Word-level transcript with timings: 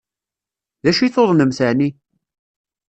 D 0.83 0.85
acu 0.89 1.01
i 1.03 1.09
tuḍnemt 1.15 1.59
ɛni? 1.67 1.89